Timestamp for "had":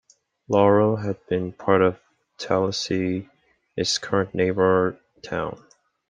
0.95-1.23